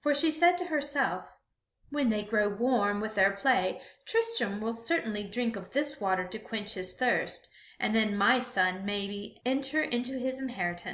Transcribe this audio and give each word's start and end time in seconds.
For 0.00 0.14
she 0.14 0.30
said 0.30 0.56
to 0.56 0.64
herself: 0.68 1.36
"When 1.90 2.08
they 2.08 2.24
grow 2.24 2.48
warm 2.48 2.98
with 2.98 3.14
their 3.14 3.30
play, 3.32 3.82
Tristram 4.06 4.58
will 4.58 4.72
certainly 4.72 5.22
drink 5.22 5.54
of 5.54 5.72
this 5.72 6.00
water 6.00 6.26
to 6.26 6.38
quench 6.38 6.72
his 6.72 6.94
thirst, 6.94 7.50
and 7.78 7.94
then 7.94 8.16
my 8.16 8.38
son 8.38 8.76
will 8.76 8.84
maybe 8.84 9.42
enter 9.44 9.82
into 9.82 10.18
his 10.18 10.40
inheritance." 10.40 10.88